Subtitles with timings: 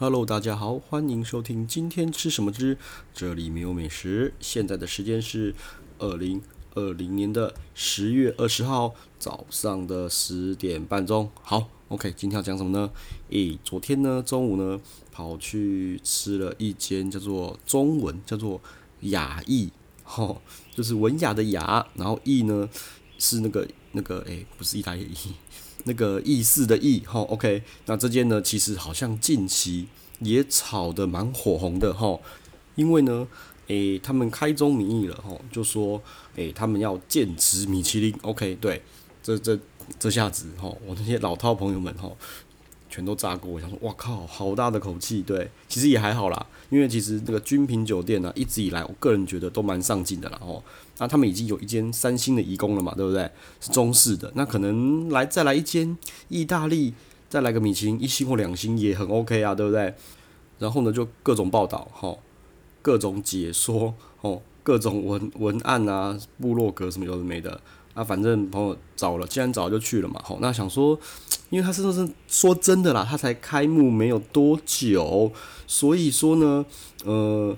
[0.00, 2.78] Hello，大家好，欢迎收听今天吃什么之
[3.12, 4.32] 这里没有美食。
[4.38, 5.52] 现在的时间是
[5.98, 6.40] 二零
[6.76, 11.28] 二零年的十月二十号早上的十点半钟。
[11.42, 12.88] 好，OK，今天要讲什么呢？
[13.30, 14.80] 诶，昨天呢中午呢
[15.10, 18.60] 跑去吃了一间叫做中文叫做
[19.00, 19.72] 雅意，
[20.04, 20.40] 吼，
[20.76, 22.70] 就是文雅的雅，然后艺呢
[23.18, 25.32] 是那个那个诶，不是意大利意。
[25.84, 29.86] 那个意思的意哈，OK，那这件呢，其实好像近期
[30.20, 32.18] 也炒得蛮火红的哈，
[32.74, 33.26] 因为呢，
[33.68, 36.02] 诶、他们开宗明义了哈，就说，
[36.36, 38.82] 诶、他们要剑指米其林，OK，对，
[39.22, 39.58] 这这
[39.98, 42.10] 这下子哈，我那些老套朋友们哈。
[42.88, 45.22] 全都炸锅，我想说，哇靠，好大的口气。
[45.22, 50.38] 对，其实也还好啦，因为其实那个君品酒店呢、一直以来，我个人觉得都蛮上进的啦。
[50.42, 50.62] 哦，
[50.98, 53.30] 那他们已经有一间三星的颐宫了嘛，对不对？
[53.60, 55.96] 是中式的，那可能来再来一间
[56.28, 56.94] 意大利，
[57.28, 59.94] 再来个米其林一星或两星也很 OK 啊，对不对？
[60.58, 62.16] 然后呢，就各种报道，哈，
[62.82, 67.60] 各种解说，哦，各种文文案啊，部落格什么有的没的。
[67.98, 70.20] 啊，反正朋友找了，既然找就去了嘛。
[70.22, 70.96] 好，那想说，
[71.50, 75.32] 因为他真的是说真的啦，他才开幕没有多久，
[75.66, 76.64] 所以说呢，
[77.04, 77.56] 呃，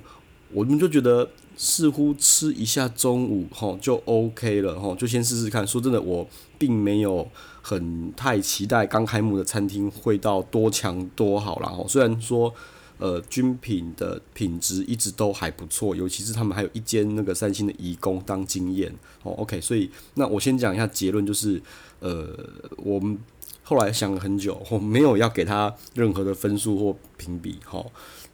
[0.55, 5.67] 我们就觉得似乎吃一下中午吼就 OK 了吼，就先试试看。
[5.67, 7.29] 说真的，我并没有
[7.61, 12.55] 很太期待刚开幕的餐厅会到多强多好啦哦，虽然说。
[13.01, 19.33] 呃，军品的品质一直都还不错，尤其是他们还有一间那个三星的颐宫当经验哦。
[19.39, 21.61] OK，所以那我先讲一下结论，就是
[22.01, 22.29] 呃，
[22.77, 23.19] 我们
[23.63, 27.59] 后来想了很久， 我没有要给他任何的分数或评比。
[27.65, 27.83] 哈，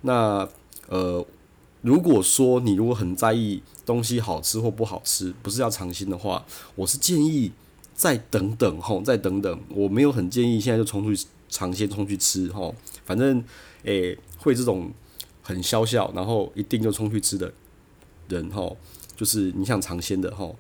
[0.01, 0.49] 那
[0.89, 1.25] 呃，
[1.83, 6.45] 如果说你如果很在意东西好吃或不好吃，不是要尝新的话，
[6.75, 7.53] 我是建议
[7.97, 9.61] 再等等，吼，再等等。
[9.71, 12.73] 我没有很建议现在就冲出去尝鲜，冲去吃，吼，
[13.05, 13.43] 反正
[13.83, 14.17] 诶。
[14.39, 14.93] 会这种
[15.43, 17.53] 很消笑，然后一定就冲去吃的
[18.29, 18.77] 人吼，
[19.17, 20.55] 就是你想尝鲜的吼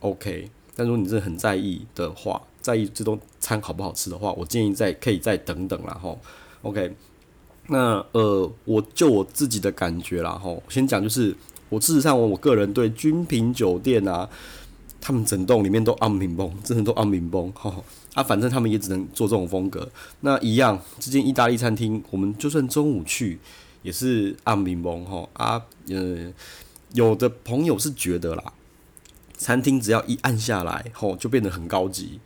[0.00, 0.50] ，OK。
[0.74, 6.18] 但如果你真的很在意的话，在意这顿餐好不好吃的话，我建议再可以再等等啦吼
[6.62, 6.96] ，OK。
[7.68, 11.32] 那呃，我就我自己的感觉啦吼，先讲就是
[11.68, 14.28] 我事实上我我个人对君品酒店啊，
[15.00, 17.84] 他们整栋里面都暗平崩，真的都暗平崩吼。
[18.14, 19.88] 啊，反正他们也只能做这种风格。
[20.20, 23.38] 那一样，这间意大利餐厅，我们就算中午去，
[23.82, 25.62] 也是暗柠檬吼啊。
[25.88, 26.32] 呃，
[26.94, 28.52] 有的朋友是觉得啦，
[29.36, 32.18] 餐厅只要一暗下来，吼就变得很高级。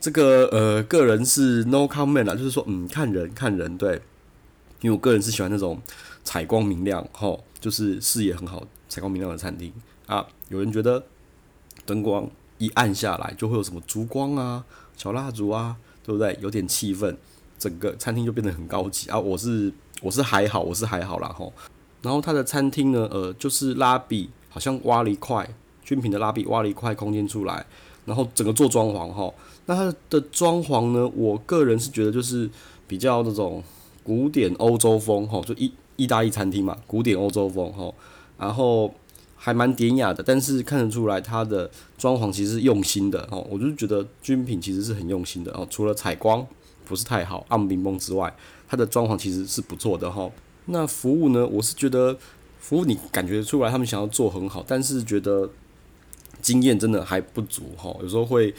[0.00, 4.00] 这个呃，个人是 no comment 啦，就是说，嗯，看人看人，对。
[4.80, 5.78] 因为我个人是喜欢那种
[6.24, 9.70] 采光明亮，吼，就是视野很好、采光明亮的餐厅
[10.06, 10.26] 啊。
[10.48, 11.04] 有人觉得
[11.90, 12.24] 灯光
[12.58, 14.64] 一暗下来，就会有什么烛光啊。
[14.96, 16.38] 小蜡烛啊，对不对？
[16.40, 17.16] 有点气氛，
[17.58, 19.18] 整个餐厅就变得很高级啊！
[19.18, 21.52] 我是我是还好，我是还好啦吼。
[22.02, 25.48] 然后他的餐厅呢，呃，就是拉比好像挖了一块
[25.82, 27.66] 军品的拉比挖了一块空间出来，
[28.04, 29.32] 然后整个做装潢哈。
[29.66, 32.48] 那它的装潢呢，我个人是觉得就是
[32.86, 33.64] 比较那种
[34.04, 37.92] 古典欧洲风哈，就意意大利餐厅嘛，古典欧洲风哈，
[38.38, 38.92] 然后。
[39.42, 43.46] 还蛮典雅的，但是看得出来它的装潢其实是用心的哦。
[43.48, 45.66] 我就觉得军品其实是很用心的哦。
[45.70, 46.46] 除了采光
[46.84, 48.30] 不是太好，暗冰崩之外，
[48.68, 50.30] 它的装潢其实是不错的哈。
[50.66, 51.46] 那服务呢？
[51.46, 52.14] 我是觉得
[52.58, 55.48] 服务你感觉出来他们想要做很好，但是觉得
[56.42, 57.96] 经验真的还不足哈。
[58.02, 58.54] 有时候会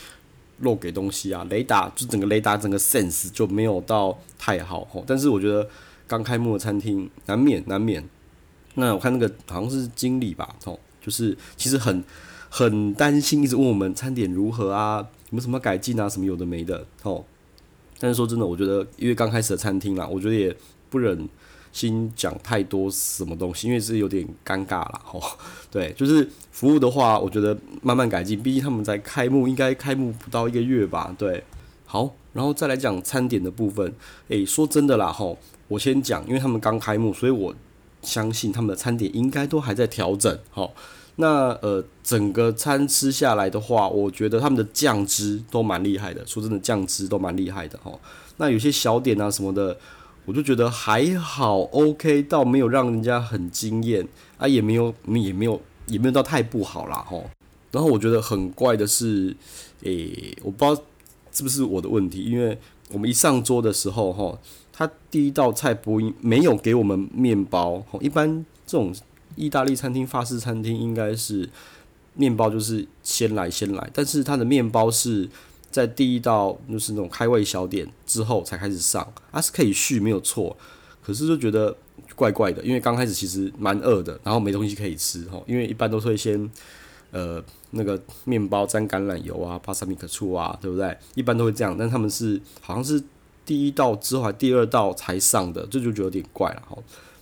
[0.62, 5.04] 漏给东西啊，雷达就整个雷达整个 sense 就没有到太好哈。
[5.06, 5.70] 但是我觉得
[6.08, 8.04] 刚开幕的餐厅难免难免。
[8.76, 12.04] 那我看那个好像是经理吧，哦，就是其实很
[12.50, 17.24] 很担心，一直问我们餐点如何啊，有没有什么改进啊，什么有的没的，哦。
[18.00, 20.56] 但是说真的，我觉得因为刚开始的餐厅啦，我觉得也
[20.90, 21.28] 不忍
[21.72, 25.02] 心讲太多什么东西，因为是有点尴尬啦。
[25.12, 25.22] 哦。
[25.70, 31.44] 对，就是服务的话，我觉得慢慢改进，毕竟他们在开幕，应该开幕不到一个月吧，对。
[31.86, 33.94] 好，然后再来讲餐点的部分，
[34.30, 37.54] 诶，说真的啦，吼，我先讲，因为他们刚开幕，所以我。
[38.02, 40.74] 相信他们的餐点应该都还在调整，好，
[41.18, 47.92] 那呃整个餐吃下来的话，我觉得他们的酱汁都蛮厉害的，说真的酱汁都蛮厉害的哈。
[48.38, 49.78] 那有些小点啊什么的，
[50.26, 54.08] 我就觉得还好，OK，倒没有让人家很惊艳
[54.38, 57.22] 啊，也没有也没有也没有到太不好啦哈。
[57.72, 59.36] 然后我觉得很怪的是，
[59.84, 60.84] 诶、我不知道
[61.32, 62.58] 是不是我的问题，因为
[62.92, 64.38] 我们一上桌的时候哈。
[64.74, 68.94] 他第一道菜不没有给我们面包，一般这种
[69.36, 71.50] 意大利餐厅、法式餐厅应该是
[72.16, 75.30] 面包就是先来先来，但是它的面包是
[75.70, 80.56] 在第一道就是那种开胃小点之后才开始上，它是可以续没有错，
[81.02, 81.76] 可是就觉得
[82.16, 86.50] 怪怪的，因为刚开始其实蛮饿的，然后没东西可以吃哈，因为一般都会先
[87.12, 87.42] 呃
[87.72, 90.98] 那个面包沾橄榄油啊，巴萨米克醋啊，对不对？
[91.16, 93.02] 一般都会这样，但他们是好像是
[93.46, 96.78] 第一道之后还第二道才上的，这就觉得有点怪了哈。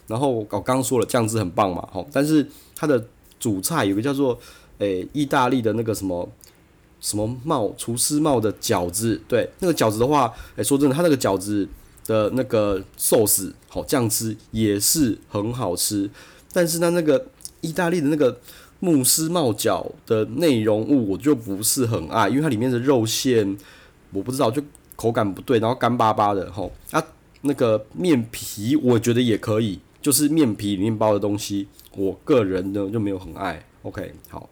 [0.08, 3.04] 然后我刚刚说了酱汁很棒嘛，哈，但是它的
[3.40, 4.38] 主菜有个叫做
[4.80, 6.30] 诶意大利的那个什么
[7.00, 11.68] 什么帽厨师帽的饺子，对，那个饺子的话，诶说真的，它那个饺子。
[12.06, 16.10] 的那个寿司，好酱汁也是很好吃，
[16.52, 17.24] 但是呢，那个
[17.62, 18.36] 意大利的那个
[18.80, 23.56] 慕斯帽饺的内容物我就不是很爱，因为它里面的肉馅
[24.12, 24.60] 我不知道，就
[25.00, 27.02] 口感不对，然后干巴巴的吼啊，
[27.44, 33.64] 那个面皮我觉得也可以，就是面皮里面包的东西，我个人呢就没有很爱。
[33.84, 34.50] OK，好，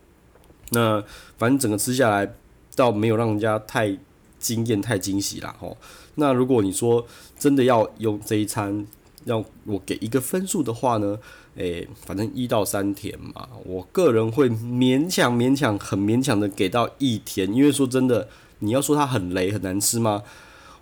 [0.69, 1.03] 那
[1.38, 2.33] 反正整个吃下来
[2.77, 3.97] 倒没有让人家太
[4.39, 5.75] 惊艳、太惊喜啦吼。
[6.15, 7.05] 那如果你说
[7.38, 8.88] 真的要用这一餐，
[9.25, 11.19] 让我给一个分数的话呢，
[11.55, 18.29] 诶、反正一到三甜嘛，我个人会勉强、勉强、很勉强的给到一甜，因为说真的，
[18.59, 20.24] 你要说它很雷、很难吃吗？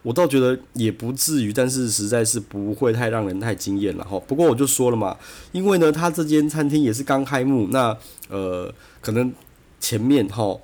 [0.04, 4.20] 我倒觉得也不至于，但是实在是不会太让人太惊艳了哈。
[4.28, 5.18] 不过我就说了嘛，
[5.52, 7.98] 因为呢，他这间餐厅也是刚开幕，那
[8.30, 9.34] 呃，可能
[9.80, 10.60] 前面哈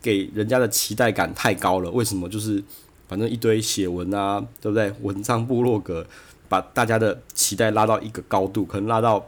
[0.00, 2.28] 给人家的期待感太高了，为什么？
[2.28, 2.62] 就是。
[3.06, 4.90] 反正一堆写文啊，对不对？
[5.02, 6.04] 文章部落格
[6.48, 9.24] 把大家的期待拉到一个高度，可能拉到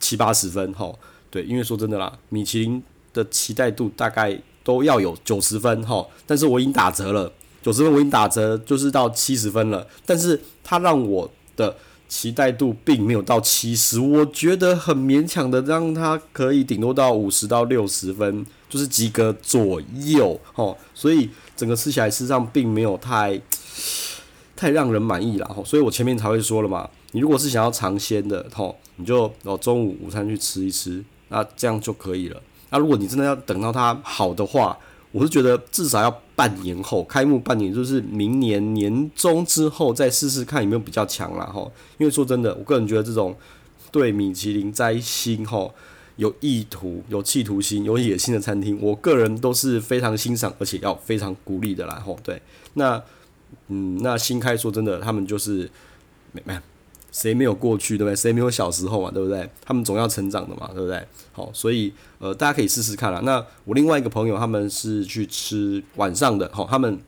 [0.00, 0.96] 七八十分，齁。
[1.30, 2.82] 对，因为说真的啦，米其林
[3.12, 6.04] 的期待度大概都要有九十分，齁。
[6.26, 7.32] 但是我已经打折了，
[7.62, 9.86] 九十分我已经打折，就是到七十分了。
[10.04, 11.76] 但是它让我的
[12.08, 20.76] 期待度并没有到七十，我觉得很勉强的，让它可以顶多到五十到六十分，就是及格左右，齁。
[20.92, 21.30] 所以。
[21.56, 23.40] 整个吃起来事实上并没有太
[24.54, 32.38] 太让人满意了吼，所以我前面才会说了嘛，你如果是想要尝鲜的吼，你就哦中午午餐去吃一吃，那这样就可以了。
[32.70, 34.76] 那如果你真的要等到它好的话，
[35.12, 41.72] 我是觉得至少要半年后开幕半年，就是明年年中之后再试试看有没有比较强了吼。
[41.98, 43.36] 因为说真的，我个人觉得这种
[43.90, 45.74] 对米其林摘星吼。
[46.16, 52.02] 有意图、有企图心、有野心的餐厅，我个人都是非常欣赏，而且要非常鼓励的啦。
[52.02, 52.40] 吼，对，
[52.72, 52.98] 那
[53.68, 55.70] 嗯，那新开说真的，他们就是
[56.32, 56.58] 没没
[57.16, 58.14] 谁没有过去，对不对？
[58.14, 59.48] 谁没有小时候嘛，对不对？
[59.64, 61.02] 他们总要成长的嘛，对不对？
[61.32, 63.20] 好，所以呃，大家可以试试看啦。
[63.24, 66.98] 那我另外一个朋友，他们是去吃晚上的，吼，他们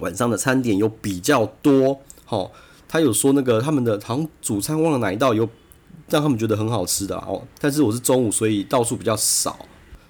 [0.00, 2.52] 晚上的餐点有比较多，好，
[2.86, 5.48] 他有说那个他们的好像主餐忘了哪一道有。
[6.10, 9.58] 让他们觉得很好吃的哦，但是我是中午，所以道数比较少，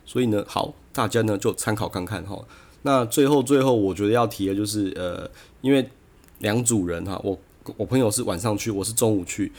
[0.07, 2.39] 所以呢，好，大家呢就参考看看哈。
[2.83, 5.29] 那最后最后，我觉得要提的就是，呃，
[5.61, 5.91] 因为
[6.39, 7.37] 两组人哈，我
[7.77, 9.53] 我朋友是晚上去，我是中午去，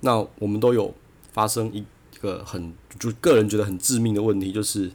[0.00, 0.94] 那我们都有
[1.32, 1.84] 发生一
[2.20, 4.90] 个很就个人觉得很致命的问题，就是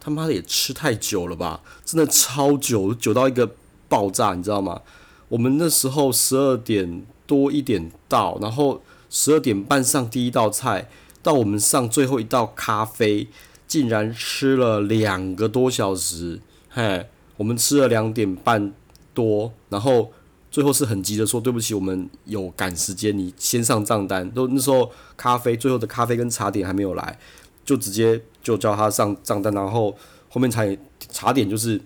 [0.00, 3.54] 他妈的也吃太久了吧，真的超久，久到一个
[3.88, 4.82] 爆炸，你知道吗？
[5.28, 8.82] 我们那时候十二点多一点到，然后。
[9.10, 10.88] 十二点半上第一道菜，
[11.22, 13.28] 到我们上最后一道咖啡，
[13.68, 16.40] 竟然吃了两个多小时。
[16.68, 18.74] 嘿，我们吃了两点半
[19.12, 20.10] 多，然后
[20.54, 24.30] 最后是很急的说对不起，我们有赶时间，你先上账单。
[24.30, 27.18] 都那时候咖啡最后的咖啡跟茶点还没有来，
[27.64, 29.92] 就直接就叫他上账单，然后
[30.28, 30.78] 后面才
[31.10, 31.80] 茶点就是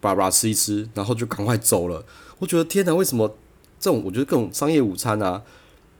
[0.00, 2.02] 叭叭吃一吃，然后就赶快走了。
[2.38, 3.28] 我觉得天哪，为什么
[3.78, 5.42] 这种我觉得各种商业午餐啊？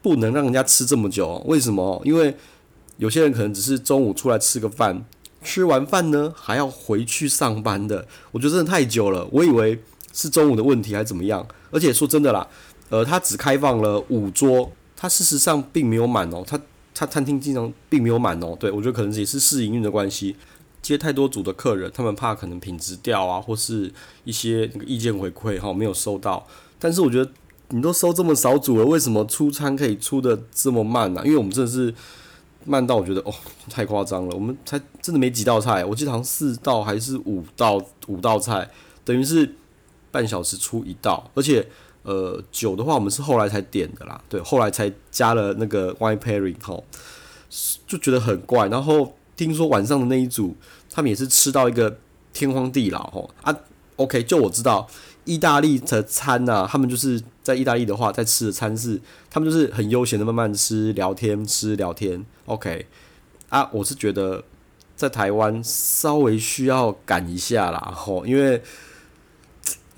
[0.00, 2.00] 不能让人家吃这么久，为什么？
[2.06, 2.35] 因为
[2.97, 5.04] 有些人可能只是中午出来吃个饭，
[5.42, 8.09] 吃完饭呢还要回去上班的。
[8.30, 9.83] 我觉得真的太久了，我以为
[10.18, 11.46] 是中午的问题还是怎么样。
[11.70, 12.44] 而且说真的啦，
[12.88, 16.60] 呃，他只开放了五桌，他事实上并没有满哦，他
[16.94, 18.56] 他餐厅经常并没有满哦。
[18.58, 20.34] 对，我觉得可能也是试营运的关系，
[20.82, 23.92] 接太多组的客人，他们怕可能品质掉啊，或是
[24.25, 26.46] 一些那个意见回馈哈没有收到。
[26.78, 27.30] 但是我觉得。
[27.70, 31.92] 你都收这么少组了，为什么出餐可以出得这么慢呢、因为我们真的是
[32.64, 33.34] 慢到我觉得哦，
[33.68, 34.34] 太夸张了。
[34.34, 38.66] 我们才真的没几道菜，我记得好像四道还是五道五道菜，
[39.04, 39.54] 等于是
[40.11, 41.31] 半小时出一道。
[41.35, 41.67] 而且
[42.03, 46.85] 呃酒的话，我们是后来才点的啦，对，后来才加了那个 wine pairing 吼，
[47.87, 48.69] 就觉得很怪。
[48.69, 50.57] 然后听说晚上的那一组，
[50.91, 51.99] 他们也是吃到一个
[52.33, 53.57] 天荒地老吼啊。
[53.97, 54.88] OK，就我知道。
[55.25, 58.99] 意大利的餐呐、他们就是在意大利的话，在吃的餐是，
[59.29, 62.25] 他们就是很悠闲的慢慢吃，聊天吃聊天。
[62.47, 62.87] OK，
[63.50, 64.43] 啊，我是觉得
[64.97, 68.62] 在台湾稍微需要赶一下啦，吼，因为，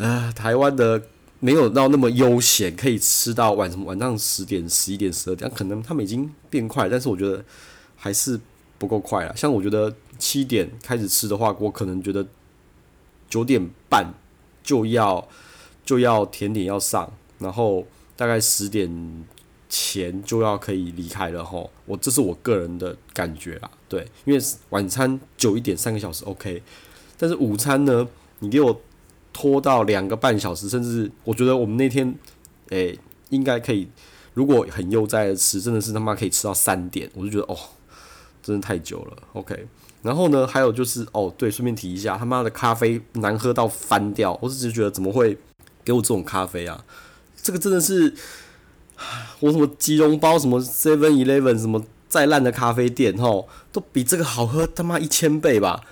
[0.01, 1.03] 呃，台湾的
[1.41, 7.45] 没有到那么悠闲，可以吃到晚晚上十点、十一点、十二点，可能他们已经变快，但是我觉得
[7.97, 8.41] 还是
[8.79, 9.37] 不够快了。
[9.37, 12.27] 像我觉得七点开始吃的话，我可能觉得
[13.29, 14.15] 九点半
[14.63, 15.29] 就要
[15.85, 18.91] 就要甜点要上，然后大概十点
[19.69, 21.71] 前就要可以离开了吼。
[21.85, 26.63] 我这是我个人的感觉啦，对，因为晚餐久一点三个小时 OK，
[27.19, 28.81] 但是午餐呢，你给我。
[29.33, 32.15] 拖到两个半小时，甚至我觉得我们那天，
[32.71, 32.99] 诶、
[33.31, 33.89] 应该可以。
[34.33, 37.59] 如果很悠哉的吃，真的是他妈可以吃到三点，我就觉得哦，
[38.41, 39.17] 真的太久了。
[39.33, 39.67] OK，
[40.03, 45.37] 然后呢，还有就是哦，对，顺便提一下，他妈的咖啡难喝到翻掉，我只是觉得怎么会
[45.85, 46.85] 给我这种咖啡啊？
[47.43, 48.15] 这个真的是，
[49.41, 55.83] 我什么吉隆包，什么 Seven Eleven，什么再烂的咖啡店，吼，都比这个好喝他妈一千倍吧。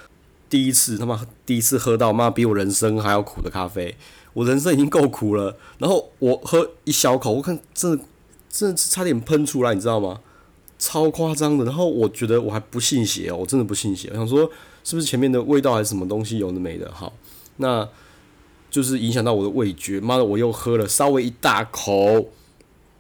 [0.48, 3.96] 第一次他妈第一次喝到妈比我人生还要苦的咖啡，
[4.32, 8.04] 我人生已经够苦了，然后我喝一小口，我看真的
[8.48, 10.20] 真的是差点喷出来，你知道吗？
[10.78, 11.64] 超夸张的。
[11.64, 14.08] 然后我觉得我还不信邪哦，我真的不信邪。
[14.10, 14.50] 我想说
[14.84, 16.90] 是不是前面的味道还是什么东西有的没的？
[16.92, 17.12] 好，
[17.56, 17.86] 那
[18.70, 20.00] 就是影响到我的味觉。
[20.00, 22.28] 妈的，我又喝了稍微一大口，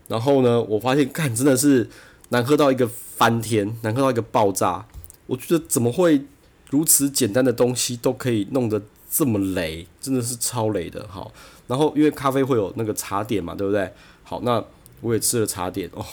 [0.08, 1.88] 然后呢，我发现干真的是
[2.28, 4.86] 难喝到一个翻天，难喝到一个爆炸。
[5.26, 6.24] 我觉得怎么会？
[6.70, 11.06] 如此简单的东西都可以弄得这么雷，真的是超雷的。
[11.08, 11.32] 好，
[11.66, 13.90] 然后因为咖啡会有那个茶点嘛，对不对？
[14.22, 14.62] 好，那
[15.00, 16.04] 我也吃了茶点哦，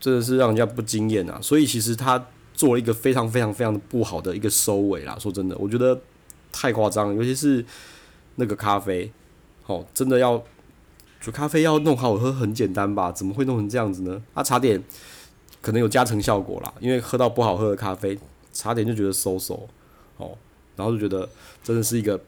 [0.00, 1.38] 真的是让人家不惊艳啊。
[1.42, 5.18] 所以其实他做了一个非常非常非常不好的一个收尾啦。
[5.18, 6.00] 说真的，我觉得
[6.50, 7.62] 太夸张，尤其是
[8.36, 9.12] 那个咖啡，
[9.64, 10.42] 好，真的要
[11.20, 13.12] 煮咖啡要弄好喝很简单吧？
[13.12, 14.22] 怎么会弄成这样子呢？
[14.32, 14.82] 啊，茶点
[15.60, 18.18] 可能有加成效果啦，因为喝到不好喝的咖啡。
[18.52, 19.68] 差点就觉得收手，
[20.18, 20.36] 哦，
[20.76, 21.28] 然后就觉得
[21.64, 22.20] 真的是一个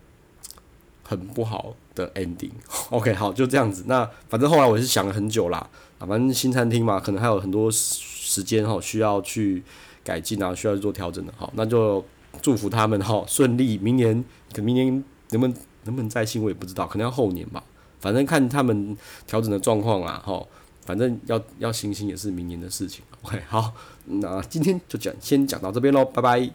[1.02, 2.50] 很不好的 ending。
[2.90, 3.84] OK，好，就这样子。
[3.86, 5.58] 那反正后来我是想了很久啦，
[5.98, 9.62] 啊，反正新餐厅嘛，可能还有很多时间哈，需要去
[10.02, 11.32] 改进啊，需要去做调整的。
[11.36, 12.04] 好，那就
[12.40, 13.78] 祝福他们哈顺利。
[13.78, 17.62] 明年可明年能不能能不能再新我也不知道，可能要后年吧。
[18.00, 20.42] 反正看他们调整的状况啊，哈。
[20.84, 23.04] 反正要要星星也是明年的事情。
[23.22, 23.72] OK，好，
[24.04, 26.50] 那今天就讲，先讲到这边喽，拜拜。